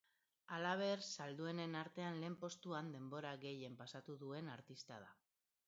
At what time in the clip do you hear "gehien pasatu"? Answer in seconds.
3.47-4.19